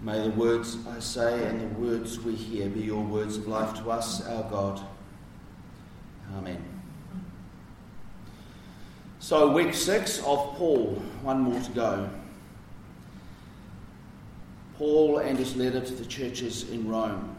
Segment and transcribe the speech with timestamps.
[0.00, 3.74] May the words I say and the words we hear be your words of life
[3.82, 4.80] to us, our God.
[6.36, 6.62] Amen.
[9.18, 12.10] So, week six of Paul, one more to go.
[14.76, 17.36] Paul and his letter to the churches in Rome.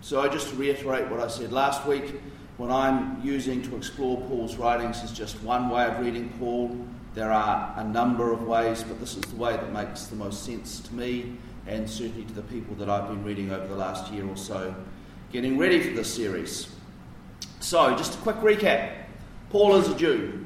[0.00, 2.20] So, I just to reiterate what I said last week,
[2.56, 6.76] what I'm using to explore Paul's writings is just one way of reading Paul.
[7.14, 10.44] There are a number of ways, but this is the way that makes the most
[10.44, 11.36] sense to me
[11.70, 14.74] and certainly to the people that I've been reading over the last year or so,
[15.32, 16.68] getting ready for this series.
[17.60, 18.92] So, just a quick recap
[19.50, 20.44] Paul is a Jew.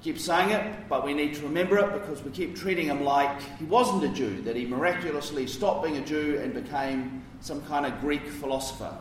[0.00, 3.02] I keep saying it, but we need to remember it because we keep treating him
[3.02, 7.60] like he wasn't a Jew, that he miraculously stopped being a Jew and became some
[7.62, 8.96] kind of Greek philosopher.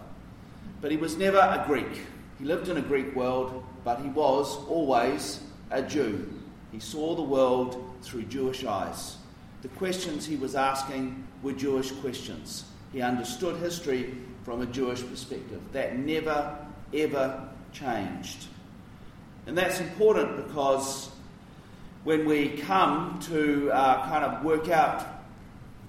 [0.81, 2.01] But he was never a Greek.
[2.39, 6.27] He lived in a Greek world, but he was always a Jew.
[6.71, 9.18] He saw the world through Jewish eyes.
[9.61, 12.65] The questions he was asking were Jewish questions.
[12.93, 15.61] He understood history from a Jewish perspective.
[15.73, 16.57] That never,
[16.93, 18.45] ever changed.
[19.47, 21.09] And that's important because
[22.03, 25.05] when we come to uh, kind of work out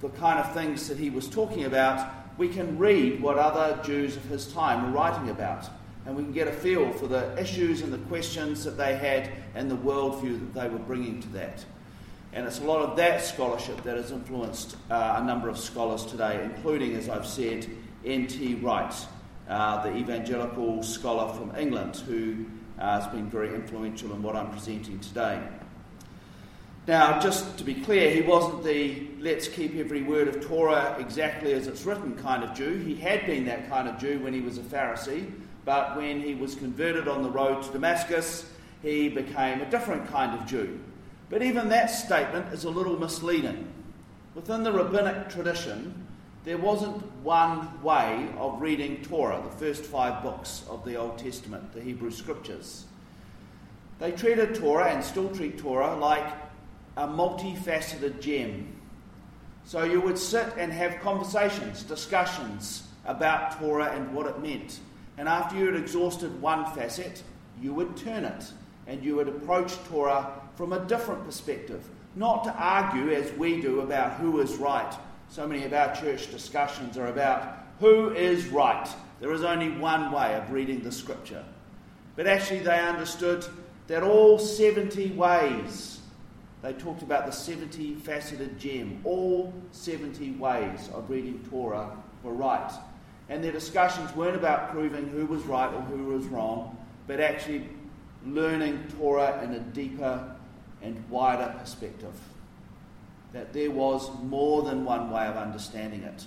[0.01, 4.17] the kind of things that he was talking about, we can read what other Jews
[4.17, 5.69] of his time were writing about.
[6.07, 9.31] And we can get a feel for the issues and the questions that they had
[9.55, 11.65] and the worldview that they were bringing to that.
[12.33, 16.05] And it's a lot of that scholarship that has influenced uh, a number of scholars
[16.05, 17.67] today, including, as I've said,
[18.05, 18.57] N.T.
[18.57, 18.95] Wright,
[19.49, 22.47] uh, the evangelical scholar from England, who
[22.79, 25.43] uh, has been very influential in what I'm presenting today.
[26.87, 31.53] Now, just to be clear, he wasn't the let's keep every word of Torah exactly
[31.53, 32.79] as it's written kind of Jew.
[32.79, 35.31] He had been that kind of Jew when he was a Pharisee,
[35.65, 38.51] but when he was converted on the road to Damascus,
[38.83, 40.81] he became a different kind of Jew.
[41.31, 43.73] But even that statement is a little misleading.
[44.35, 46.07] Within the rabbinic tradition,
[46.45, 51.73] there wasn't one way of reading Torah, the first five books of the Old Testament,
[51.73, 52.85] the Hebrew Scriptures.
[54.01, 56.27] They treated Torah and still treat Torah like
[56.97, 58.75] a multifaceted gem.
[59.65, 64.81] So you would sit and have conversations, discussions about Torah and what it meant.
[65.17, 67.23] And after you had exhausted one facet,
[67.61, 68.53] you would turn it
[68.87, 73.81] and you would approach Torah from a different perspective, not to argue as we do
[73.81, 74.95] about who is right.
[75.31, 78.87] So many of our church discussions are about who is right.
[79.21, 81.43] There is only one way of reading the scripture.
[82.15, 83.47] But actually, they understood
[83.87, 86.01] that all 70 ways,
[86.61, 92.71] they talked about the 70 faceted gem, all 70 ways of reading Torah were right.
[93.31, 97.67] And their discussions weren't about proving who was right or who was wrong, but actually
[98.27, 100.37] learning Torah in a deeper
[100.83, 102.15] and wider perspective.
[103.33, 106.27] That there was more than one way of understanding it.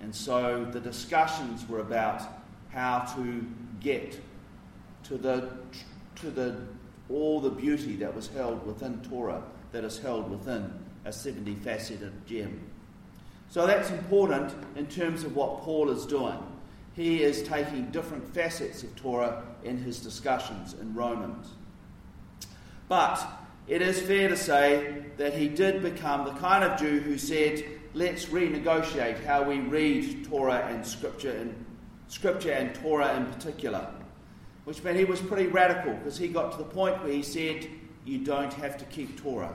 [0.00, 2.22] And so the discussions were about
[2.70, 3.46] how to
[3.80, 4.20] get
[5.04, 5.50] to the,
[6.16, 6.56] to the,
[7.08, 9.42] all the beauty that was held within Torah,
[9.72, 10.72] that is held within
[11.04, 12.60] a 70 faceted gem.
[13.48, 16.38] So that's important in terms of what Paul is doing.
[16.94, 21.48] He is taking different facets of Torah in his discussions in Romans.
[22.88, 23.24] But
[23.66, 27.64] it is fair to say that he did become the kind of Jew who said,
[27.94, 31.64] let's renegotiate how we read Torah and Scripture, and
[32.08, 33.88] Scripture and Torah in particular.
[34.64, 37.68] Which meant he was pretty radical because he got to the point where he said,
[38.04, 39.54] you don't have to keep Torah.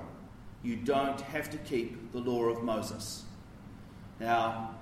[0.63, 3.23] You don't have to keep the law of Moses.
[4.19, 4.75] Now,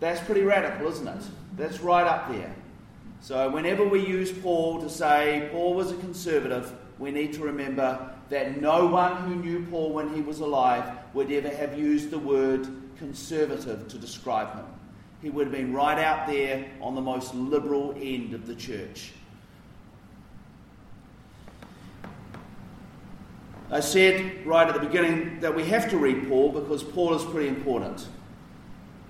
[0.00, 1.24] that's pretty radical, isn't it?
[1.56, 2.54] That's right up there.
[3.20, 8.14] So, whenever we use Paul to say Paul was a conservative, we need to remember
[8.34, 12.18] that no one who knew Paul when he was alive would ever have used the
[12.18, 12.66] word
[12.98, 14.64] conservative to describe him.
[15.22, 19.12] He would have been right out there on the most liberal end of the church.
[23.70, 27.24] I said right at the beginning that we have to read Paul because Paul is
[27.26, 28.08] pretty important.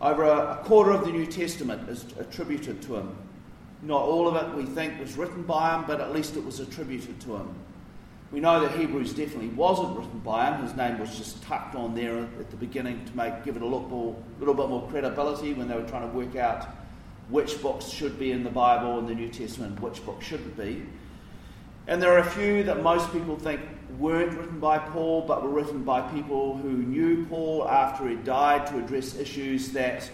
[0.02, 3.16] Over a, quarter of the New Testament is attributed to him.
[3.80, 6.60] Not all of it we think was written by him, but at least it was
[6.60, 7.54] attributed to him.
[8.34, 10.60] We know that Hebrews definitely wasn't written by him.
[10.60, 13.64] His name was just tucked on there at the beginning to make give it a
[13.64, 16.66] little, more, little bit more credibility when they were trying to work out
[17.28, 20.84] which books should be in the Bible and the New Testament, which books shouldn't be.
[21.86, 23.60] And there are a few that most people think
[24.00, 28.66] weren't written by Paul, but were written by people who knew Paul after he died
[28.66, 30.10] to address issues that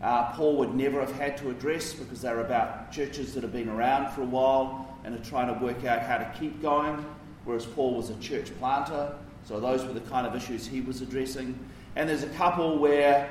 [0.00, 3.68] uh, Paul would never have had to address because they're about churches that have been
[3.68, 7.04] around for a while and are trying to work out how to keep going
[7.44, 9.14] whereas Paul was a church planter.
[9.46, 11.58] So those were the kind of issues he was addressing.
[11.96, 13.28] And there's a couple where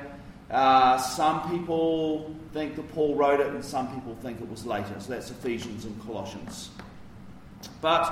[0.50, 4.94] Uh, some people think that Paul wrote it, and some people think it was later.
[5.00, 6.70] So that's Ephesians and Colossians.
[7.80, 8.04] But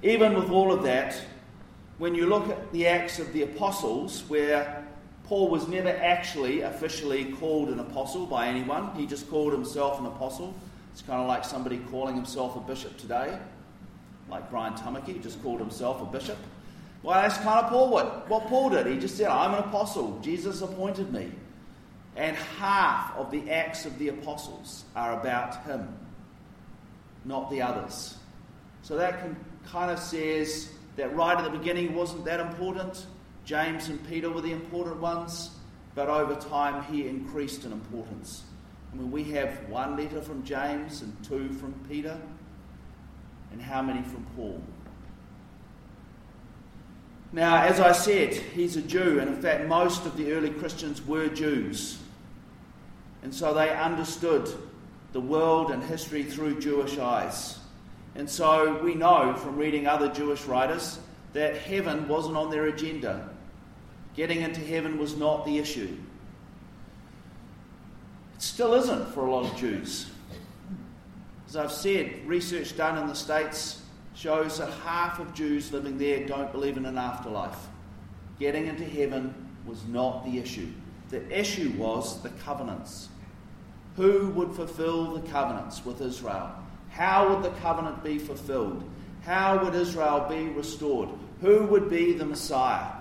[0.00, 1.20] even with all of that,
[1.98, 4.86] when you look at the Acts of the Apostles, where
[5.24, 10.06] Paul was never actually officially called an apostle by anyone, he just called himself an
[10.06, 10.54] apostle.
[10.92, 13.36] It's kind of like somebody calling himself a bishop today,
[14.28, 16.38] like Brian Tamaki just called himself a bishop.
[17.02, 18.86] Well, that's kind of Paul what, what Paul did.
[18.86, 20.18] He just said, I'm an apostle.
[20.22, 21.30] Jesus appointed me.
[22.16, 25.88] And half of the Acts of the Apostles are about him,
[27.24, 28.16] not the others.
[28.82, 29.36] So that can,
[29.66, 33.06] kind of says that right at the beginning wasn't that important.
[33.44, 35.50] James and Peter were the important ones,
[35.94, 38.44] but over time he increased in importance.
[38.92, 42.18] I mean, we have one letter from James and two from Peter,
[43.54, 44.60] and how many from Paul?
[47.32, 51.00] Now, as I said, he's a Jew, and in fact, most of the early Christians
[51.06, 51.98] were Jews.
[53.22, 54.52] And so they understood
[55.12, 57.60] the world and history through Jewish eyes.
[58.16, 60.98] And so we know from reading other Jewish writers
[61.32, 63.28] that heaven wasn't on their agenda.
[64.16, 65.96] Getting into heaven was not the issue.
[68.34, 70.10] It still isn't for a lot of Jews.
[71.48, 73.82] As I've said, research done in the States
[74.14, 77.58] shows that half of Jews living there don't believe in an afterlife.
[78.38, 79.34] Getting into heaven
[79.66, 80.68] was not the issue.
[81.10, 83.08] The issue was the covenants.
[83.96, 86.50] Who would fulfill the covenants with Israel?
[86.90, 88.82] How would the covenant be fulfilled?
[89.22, 91.08] How would Israel be restored?
[91.40, 92.92] Who would be the Messiah?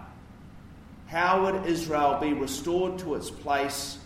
[1.08, 4.00] How would Israel be restored to its place?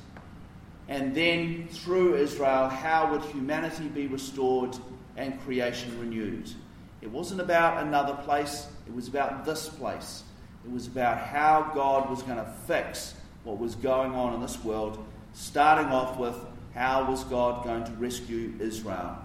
[0.90, 4.78] And then, through Israel, how would humanity be restored
[5.18, 6.50] and creation renewed?
[7.02, 10.24] It wasn't about another place, it was about this place.
[10.66, 13.14] It was about how God was going to fix
[13.44, 15.04] what was going on in this world,
[15.34, 16.36] starting off with
[16.74, 19.18] how was God going to rescue Israel?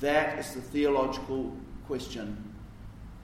[0.00, 1.56] That is the theological
[1.86, 2.52] question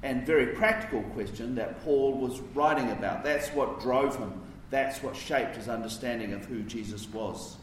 [0.03, 3.23] and very practical question that Paul was writing about.
[3.23, 4.33] That's what drove him,
[4.71, 7.57] that's what shaped his understanding of who Jesus was.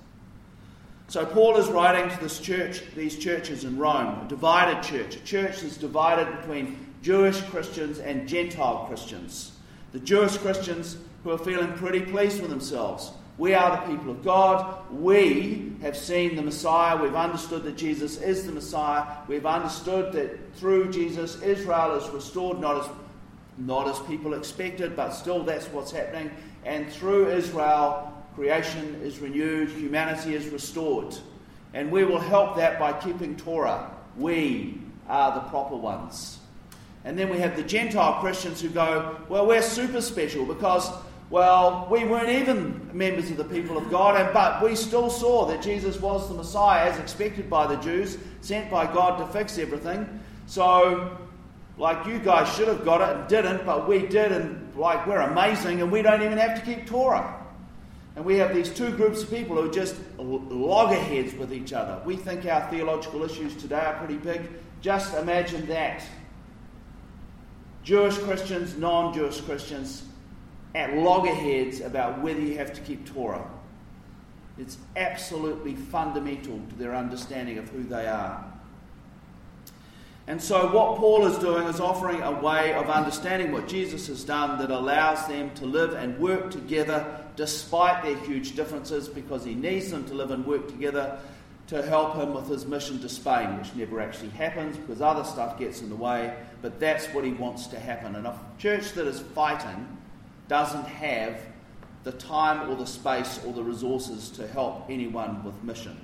[1.09, 5.15] So Paul is writing to this church, these churches in Rome, a divided church.
[5.15, 9.53] A church that's divided between Jewish Christians and Gentile Christians.
[9.93, 13.11] The Jewish Christians who are feeling pretty pleased with themselves.
[13.37, 14.91] We are the people of God.
[14.91, 17.01] We have seen the Messiah.
[17.01, 19.05] We've understood that Jesus is the Messiah.
[19.29, 22.89] We've understood that through Jesus, Israel is restored, not as,
[23.57, 26.31] not as people expected, but still that's what's happening.
[26.65, 31.15] And through Israel, creation is renewed, humanity is restored.
[31.73, 33.91] And we will help that by keeping Torah.
[34.15, 34.79] We
[35.09, 36.37] are the proper ones.
[37.03, 40.87] And then we have the Gentile Christians who go, well, we're super special because
[41.29, 45.45] well, we weren't even members of the people of God, and, but we still saw
[45.47, 49.57] that Jesus was the Messiah as expected by the Jews, sent by God to fix
[49.57, 50.07] everything.
[50.45, 51.17] So,
[51.77, 55.19] like you guys should have got it and didn't, but we did, and like we're
[55.19, 57.36] amazing, and we don't even have to keep Torah.
[58.17, 62.01] And we have these two groups of people who are just loggerheads with each other.
[62.03, 64.41] We think our theological issues today are pretty big.
[64.81, 66.01] Just imagine that.
[67.83, 70.01] Jewish Christians, non Jewish Christians,
[70.73, 73.47] at loggerheads about whether you have to keep Torah.
[74.57, 78.43] It's absolutely fundamental to their understanding of who they are.
[80.25, 84.23] And so, what Paul is doing is offering a way of understanding what Jesus has
[84.23, 89.55] done that allows them to live and work together despite their huge differences, because he
[89.55, 91.17] needs them to live and work together
[91.67, 95.59] to help him with his mission to Spain, which never actually happens because other stuff
[95.59, 96.33] gets in the way.
[96.61, 98.15] But that's what he wants to happen.
[98.15, 99.97] And a church that is fighting
[100.47, 101.39] doesn't have
[102.03, 105.97] the time or the space or the resources to help anyone with mission.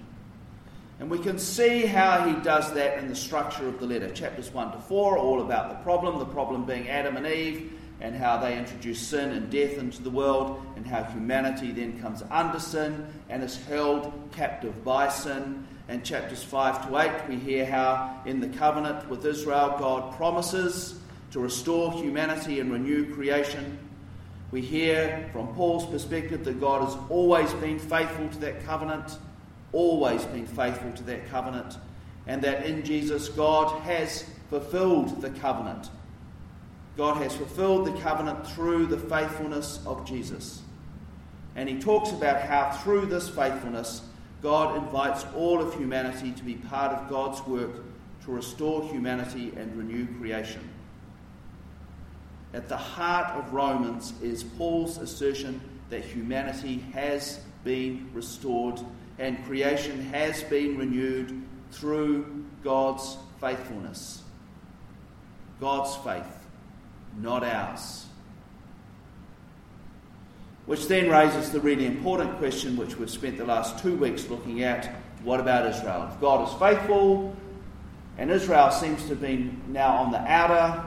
[1.00, 4.12] And we can see how he does that in the structure of the letter.
[4.12, 7.72] Chapters 1 to 4 all about the problem, the problem being Adam and Eve,
[8.04, 12.22] and how they introduce sin and death into the world, and how humanity then comes
[12.30, 15.66] under sin and is held captive by sin.
[15.88, 21.00] And chapters 5 to 8, we hear how in the covenant with Israel, God promises
[21.32, 23.80] to restore humanity and renew creation.
[24.52, 29.18] We hear from Paul's perspective that God has always been faithful to that covenant,
[29.72, 31.78] always been faithful to that covenant,
[32.28, 35.90] and that in Jesus God has fulfilled the covenant.
[36.96, 40.62] God has fulfilled the covenant through the faithfulness of Jesus.
[41.56, 44.02] And he talks about how through this faithfulness,
[44.42, 47.84] God invites all of humanity to be part of God's work
[48.26, 50.70] to restore humanity and renew creation.
[52.54, 55.60] At the heart of Romans is Paul's assertion
[55.90, 58.80] that humanity has been restored
[59.20, 64.22] and creation has been renewed through God's faithfulness.
[65.60, 66.43] God's faith,
[67.20, 68.06] not ours.
[70.66, 74.64] Which then raises the really important question, which we've spent the last two weeks looking
[74.64, 76.10] at what about Israel?
[76.12, 77.36] If God is faithful,
[78.18, 80.86] and Israel seems to have been now on the outer,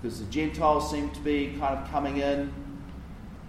[0.00, 2.52] because the Gentiles seem to be kind of coming in,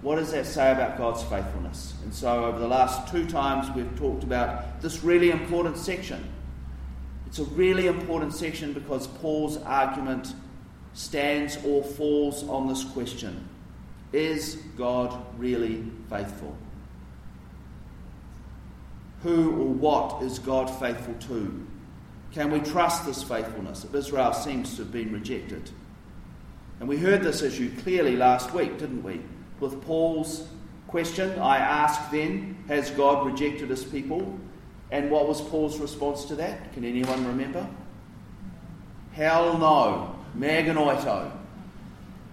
[0.02, 1.94] what does that say about God's faithfulness?
[2.04, 6.28] And so, over the last two times, we've talked about this really important section.
[7.28, 10.34] It's a really important section because Paul's argument
[10.94, 13.48] stands or falls on this question
[14.14, 16.56] Is God really faithful?
[19.24, 21.68] Who or what is God faithful to?
[22.32, 25.70] Can we trust this faithfulness if Israel seems to have been rejected?
[26.80, 29.22] And we heard this issue clearly last week, didn't we?
[29.60, 30.48] With Paul's
[30.88, 34.40] question, I ask then, has God rejected his people?
[34.90, 36.74] And what was Paul's response to that?
[36.74, 37.68] Can anyone remember?
[39.14, 40.16] Hell no.
[40.34, 40.62] Me.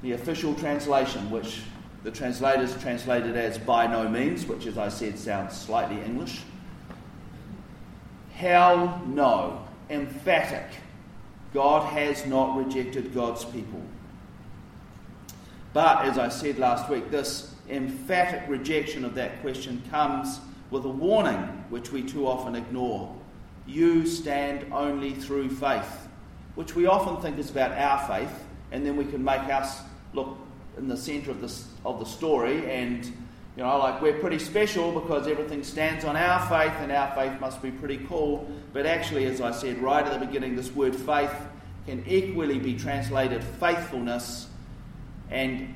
[0.03, 1.61] The official translation, which
[2.05, 6.43] the translators translated as by no means, which, as I said, sounds slightly English.
[8.33, 9.67] Hell no.
[9.91, 10.67] Emphatic.
[11.53, 13.83] God has not rejected God's people.
[15.73, 20.41] But, as I said last week, this emphatic rejection of that question comes
[20.71, 23.15] with a warning which we too often ignore.
[23.67, 26.08] You stand only through faith,
[26.59, 29.81] which we often think is about our faith, and then we can make us
[30.13, 30.37] look
[30.77, 34.91] in the centre of the, of the story and you know, like we're pretty special
[34.91, 38.51] because everything stands on our faith and our faith must be pretty cool.
[38.73, 41.33] But actually, as I said right at the beginning, this word faith
[41.87, 44.49] can equally be translated faithfulness
[45.31, 45.73] and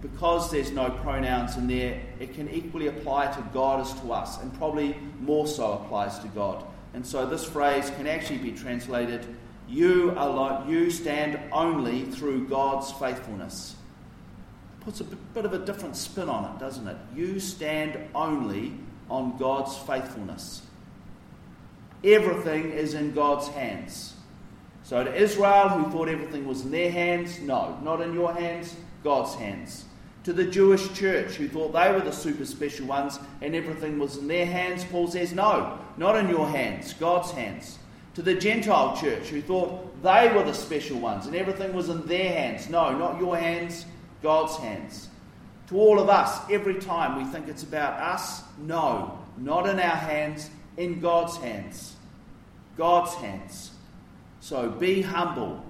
[0.00, 4.40] because there's no pronouns in there, it can equally apply to God as to us,
[4.40, 6.64] and probably more so applies to God.
[6.94, 9.26] And so this phrase can actually be translated
[9.68, 13.76] you are alone, you stand only through God's faithfulness.
[14.80, 16.96] Puts a bit of a different spin on it, doesn't it?
[17.14, 18.74] You stand only
[19.08, 20.62] on God's faithfulness.
[22.02, 24.14] Everything is in God's hands.
[24.82, 28.76] So to Israel, who thought everything was in their hands, no, not in your hands,
[29.02, 29.86] God's hands.
[30.24, 34.18] To the Jewish church, who thought they were the super special ones and everything was
[34.18, 37.78] in their hands, Paul says, no, not in your hands, God's hands.
[38.14, 42.06] To the Gentile church, who thought they were the special ones and everything was in
[42.06, 43.86] their hands, no, not your hands,
[44.22, 45.08] God's hands.
[45.68, 49.96] To all of us, every time we think it's about us, no, not in our
[49.96, 51.96] hands, in God's hands.
[52.76, 53.72] God's hands.
[54.40, 55.64] So be humble.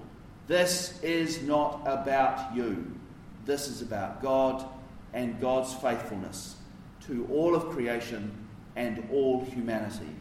[0.47, 2.91] This is not about you.
[3.45, 4.65] This is about God
[5.13, 6.55] and God's faithfulness
[7.07, 8.31] to all of creation
[8.75, 10.13] and all humanity.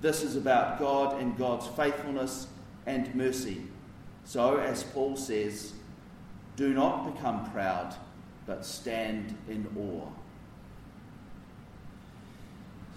[0.00, 2.48] This is about God and God's faithfulness
[2.86, 3.62] and mercy.
[4.24, 5.72] So, as Paul says,
[6.56, 7.94] do not become proud,
[8.46, 10.08] but stand in awe.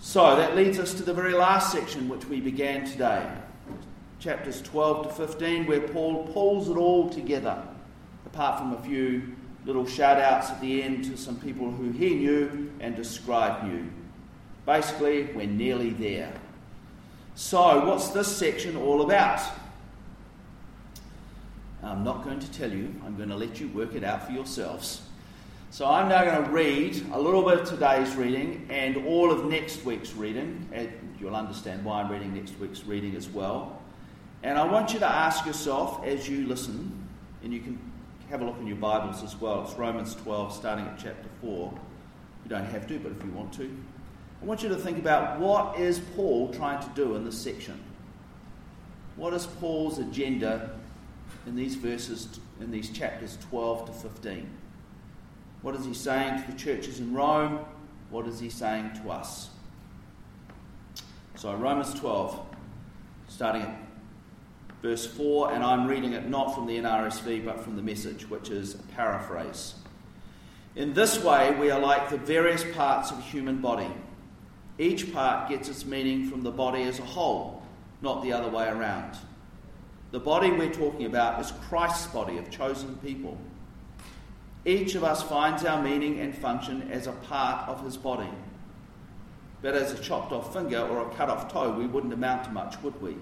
[0.02, 3.30] So, that leads us to the very last section which we began today,
[4.20, 7.62] chapters 12 to 15, where Paul pulls it all together
[8.26, 12.16] apart from a few little shout outs at the end to some people who he
[12.16, 13.90] knew and described knew.
[14.66, 16.32] Basically, we're nearly there.
[17.40, 19.40] So, what's this section all about?
[21.82, 24.34] I'm not going to tell you, I'm going to let you work it out for
[24.34, 25.02] yourselves.
[25.72, 29.46] So, I'm now going to read a little bit of today's reading and all of
[29.46, 30.68] next week's reading.
[30.74, 33.82] And you'll understand why I'm reading next week's reading as well.
[34.44, 37.08] And I want you to ask yourself as you listen,
[37.42, 37.80] and you can
[38.30, 39.64] have a look in your Bibles as well.
[39.64, 41.74] It's Romans 12, starting at chapter 4.
[42.44, 43.74] You don't have to, but if you want to.
[44.42, 47.80] I want you to think about what is Paul trying to do in this section?
[49.18, 50.72] What is Paul's agenda
[51.46, 54.50] in these verses, in these chapters 12 to 15?
[55.62, 57.66] What is he saying to the churches in Rome?
[58.10, 59.50] What is he saying to us?
[61.36, 62.40] So, Romans 12,
[63.28, 63.78] starting at
[64.82, 68.50] verse 4, and I'm reading it not from the NRSV but from the message, which
[68.50, 69.76] is a paraphrase.
[70.78, 73.92] In this way, we are like the various parts of a human body.
[74.80, 77.62] Each part gets its meaning from the body as a whole,
[78.02, 79.18] not the other way around.
[80.12, 83.38] The body we're talking about is Christ's body of chosen people.
[84.66, 88.30] Each of us finds our meaning and function as a part of his body.
[89.62, 92.52] But as a chopped off finger or a cut off toe, we wouldn't amount to
[92.52, 93.16] much, would we?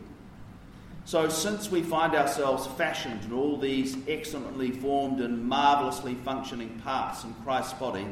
[1.05, 7.23] So, since we find ourselves fashioned in all these excellently formed and marvellously functioning parts
[7.23, 8.05] in Christ's body,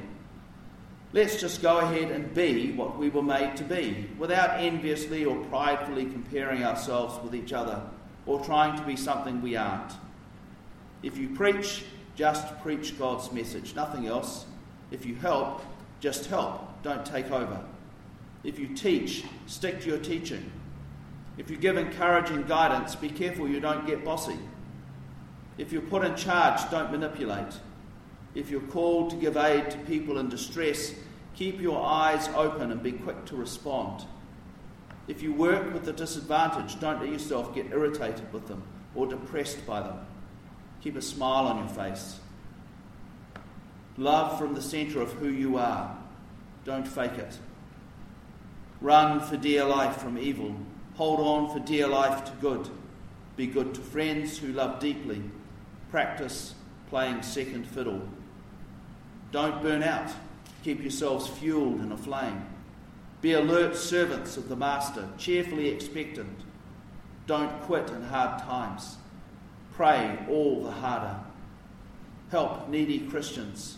[1.15, 5.37] Let's just go ahead and be what we were made to be, without enviously or
[5.45, 7.81] pridefully comparing ourselves with each other
[8.25, 9.93] or trying to be something we aren't.
[11.03, 11.85] If you preach,
[12.17, 14.45] just preach God's message, nothing else.
[14.91, 15.61] If you help,
[16.01, 17.63] just help, don't take over.
[18.43, 20.51] If you teach, stick to your teaching.
[21.37, 24.37] If you give encouraging guidance, be careful you don't get bossy.
[25.57, 27.53] If you're put in charge, don't manipulate.
[28.33, 30.93] If you're called to give aid to people in distress,
[31.35, 34.05] keep your eyes open and be quick to respond.
[35.07, 38.63] If you work with the disadvantaged, don't let yourself get irritated with them
[38.95, 39.99] or depressed by them.
[40.81, 42.19] Keep a smile on your face.
[43.97, 45.97] Love from the centre of who you are.
[46.63, 47.37] Don't fake it.
[48.81, 50.55] Run for dear life from evil.
[50.95, 52.69] Hold on for dear life to good.
[53.35, 55.21] Be good to friends who love deeply.
[55.91, 56.55] Practice
[56.89, 58.01] playing second fiddle.
[59.31, 60.11] Don't burn out.
[60.65, 62.43] Keep yourselves fueled and aflame.
[63.21, 66.39] Be alert servants of the Master, cheerfully expectant.
[67.27, 68.97] Don't quit in hard times.
[69.73, 71.19] Pray all the harder.
[72.31, 73.77] Help needy Christians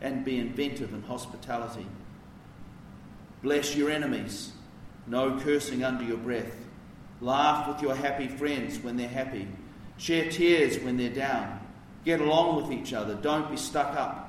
[0.00, 1.86] and be inventive in hospitality.
[3.40, 4.50] Bless your enemies.
[5.06, 6.56] No cursing under your breath.
[7.20, 9.46] Laugh with your happy friends when they're happy.
[9.96, 11.60] Share tears when they're down.
[12.04, 13.14] Get along with each other.
[13.14, 14.25] Don't be stuck up.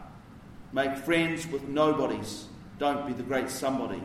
[0.73, 2.45] Make friends with nobodies.
[2.79, 4.01] Don't be the great somebody.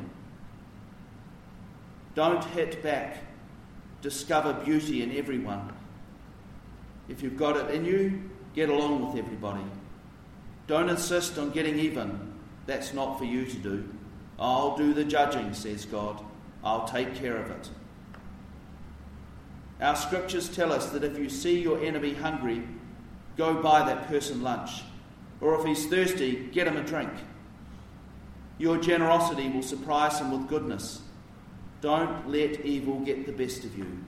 [2.15, 3.19] Don't hit back.
[4.01, 5.73] Discover beauty in everyone.
[7.09, 9.65] If you've got it in you, get along with everybody.
[10.67, 12.35] Don't insist on getting even.
[12.67, 13.89] That's not for you to do.
[14.39, 16.23] I'll do the judging, says God.
[16.65, 17.71] I'll take care of it.
[19.81, 22.63] Our scriptures tell us that if you see your enemy hungry,
[23.37, 24.83] go buy that person lunch.
[25.43, 27.11] Or if he's thirsty, get him a drink.
[28.59, 31.03] Your generosity will surprise him with goodness.
[31.81, 34.05] Don't let evil get the best of you.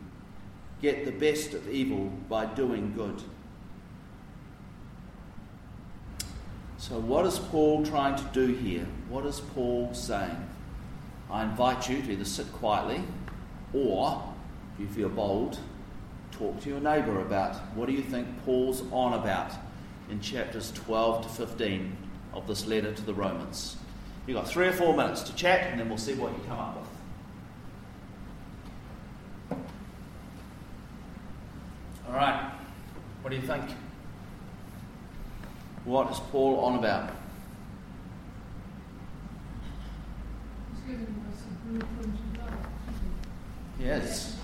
[0.81, 3.21] Get the best of evil by doing good.
[6.79, 8.87] So, what is Paul trying to do here?
[9.09, 10.37] What is Paul saying?
[11.31, 13.03] I invite you to either sit quietly
[13.73, 14.23] or,
[14.75, 15.59] if you feel bold,
[16.31, 19.53] talk to your neighbour about what do you think Paul's on about
[20.11, 21.97] in chapters 12 to 15
[22.33, 23.77] of this letter to the Romans.
[24.27, 26.59] You've got three or four minutes to chat and then we'll see what you come
[26.59, 26.77] up
[29.51, 29.59] with.
[32.09, 32.53] All right,
[33.23, 33.65] what do you think?
[35.85, 37.11] What is Paul on about?
[43.81, 44.35] Yes.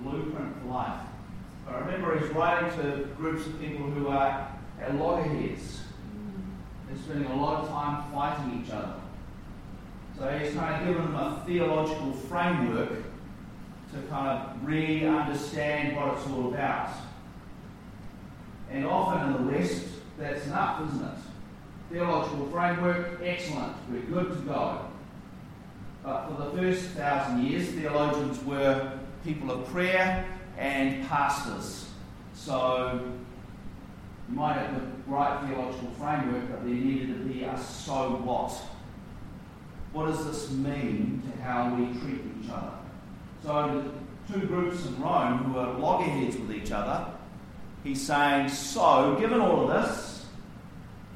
[0.00, 1.00] Blueprint for life.
[1.66, 4.48] I remember he's writing to groups of people who are
[4.80, 5.80] at loggerheads.
[6.88, 8.94] They're spending a lot of time fighting each other.
[10.18, 12.90] So he's kind of given them a theological framework
[13.92, 16.90] to kind of re understand what it's all about.
[18.70, 19.86] And often in the West,
[20.18, 21.18] that's enough, isn't it?
[21.90, 24.86] Theological framework, excellent, we're good to go.
[26.02, 30.26] But for the first thousand years, theologians were people of prayer
[30.58, 31.90] and pastors.
[32.34, 33.00] So
[34.28, 38.52] you might have the right theological framework, but there needed to be a so what.
[39.92, 42.72] What does this mean to how we treat each other?
[43.42, 43.92] So
[44.28, 47.12] the two groups in Rome who are loggerheads with each other,
[47.84, 50.26] he's saying, so given all of this,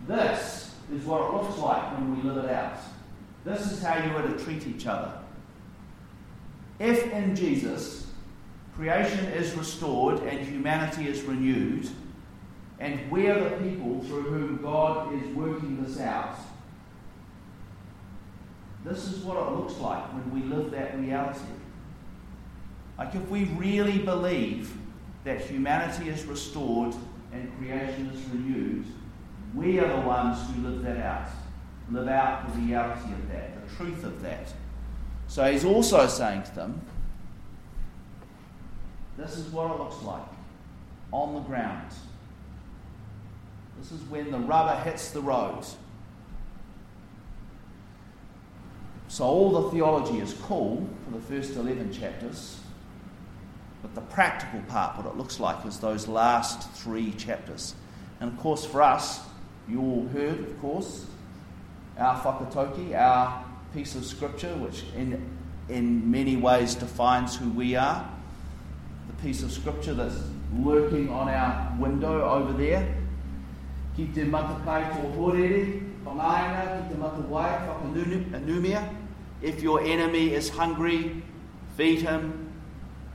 [0.06, 2.78] this is what it looks like when we live it out.
[3.44, 5.12] This is how you are to treat each other.
[6.78, 8.06] If in Jesus
[8.78, 11.90] creation is restored and humanity is renewed,
[12.78, 16.38] and we are the people through whom God is working this out,
[18.84, 21.40] this is what it looks like when we live that reality.
[22.96, 24.72] Like if we really believe
[25.24, 26.94] that humanity is restored
[27.32, 28.86] and creation is renewed,
[29.56, 31.28] we are the ones who live that out.
[31.90, 34.52] Live out the reality of that, the truth of that.
[35.26, 36.82] So he's also saying to them,
[39.18, 40.22] this is what it looks like
[41.12, 41.92] on the ground.
[43.78, 45.64] This is when the rubber hits the road.
[49.08, 52.58] So all the theology is cool for the first 11 chapters.
[53.82, 57.74] But the practical part, what it looks like, is those last three chapters.
[58.20, 59.20] And of course, for us,
[59.68, 61.06] you all heard, of course,
[61.96, 68.08] our whakataukī, our piece of scripture, which in, in many ways defines who we are.
[69.08, 70.20] The piece of scripture that's
[70.56, 72.94] lurking on our window over there.
[73.96, 78.94] Ki te matekai tō hoariri, whangaina, ki te matewai, whakainumia.
[79.42, 81.22] If your enemy is hungry,
[81.76, 82.52] feed him.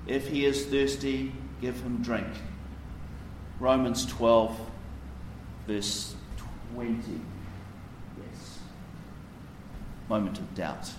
[0.08, 2.28] If he is thirsty, give him drink.
[3.60, 4.60] Romans 12,
[5.68, 6.16] verse
[6.74, 7.22] 20.
[8.18, 8.60] Yes.
[10.10, 10.92] Moment of doubt.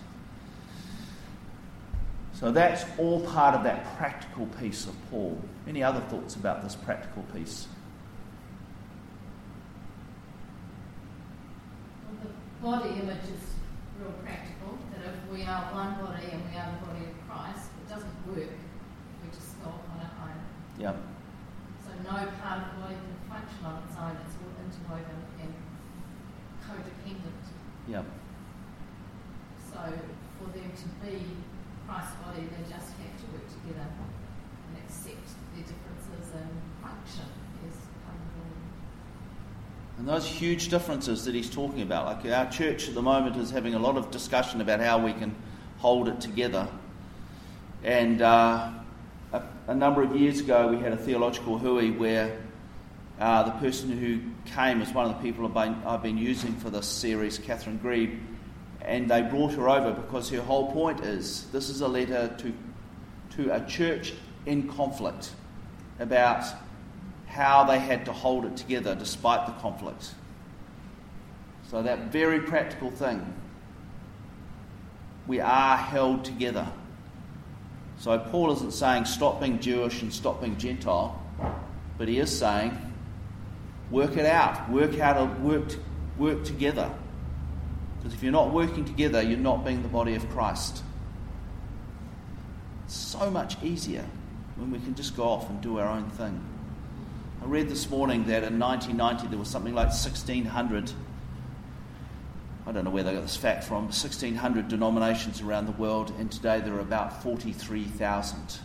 [2.34, 5.40] So that's all part of that practical piece of Paul.
[5.68, 7.68] Any other thoughts about this practical piece?
[12.60, 13.54] Well, the body image is
[14.00, 17.70] real practical, that if we are one body and we are the body of Christ,
[17.80, 20.38] it doesn't work if we just go on our own.
[20.76, 20.96] Yeah.
[21.86, 25.54] So no part of the body can function on its own, it's all interwoven and
[26.66, 27.44] codependent.
[27.86, 28.02] Yeah.
[29.70, 29.78] So
[30.38, 31.22] for them to be
[31.86, 36.50] Christ's body, they just have to work together and accept their differences and
[36.82, 37.28] function
[37.68, 37.76] as.
[39.98, 43.50] And those huge differences that he's talking about, like our church at the moment is
[43.50, 45.34] having a lot of discussion about how we can
[45.78, 46.66] hold it together.
[47.84, 48.72] And uh,
[49.32, 52.38] a, a, number of years ago, we had a theological hui where
[53.20, 54.20] uh, the person who
[54.50, 57.78] came as one of the people I've been, I've been using for this series, Katherine
[57.78, 58.18] Grieb,
[58.84, 62.52] and they brought her over because her whole point is this is a letter to,
[63.36, 64.12] to a church
[64.46, 65.32] in conflict
[65.98, 66.44] about
[67.26, 70.14] how they had to hold it together despite the conflict.
[71.70, 73.34] So, that very practical thing
[75.26, 76.68] we are held together.
[77.98, 81.20] So, Paul isn't saying stop being Jewish and stop being Gentile,
[81.96, 82.78] but he is saying
[83.90, 85.74] work it out, work how to work,
[86.18, 86.90] work together.
[88.04, 90.82] Because if you're not working together, you're not being the body of Christ.
[92.84, 94.04] It's so much easier
[94.56, 96.38] when we can just go off and do our own thing.
[97.42, 100.92] I read this morning that in 1990 there was something like 1,600,
[102.66, 106.30] I don't know where they got this fact from, 1,600 denominations around the world, and
[106.30, 108.58] today there are about 43,000.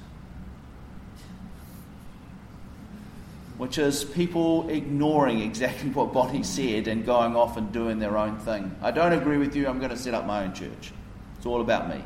[3.59, 8.37] Which is people ignoring exactly what Bonnie said and going off and doing their own
[8.39, 8.73] thing.
[8.81, 10.93] I don't agree with you, I'm going to set up my own church.
[11.37, 12.01] It's all about me.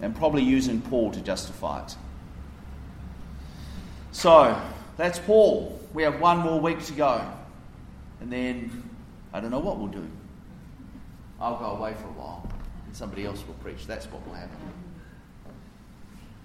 [0.00, 1.94] And probably using Paul to justify it.
[4.12, 4.58] So,
[4.96, 5.78] that's Paul.
[5.92, 7.22] We have one more week to go.
[8.22, 8.88] And then
[9.34, 10.08] I don't know what we'll do.
[11.38, 12.48] I'll go away for a while,
[12.86, 13.86] and somebody else will preach.
[13.86, 14.56] That's what will happen.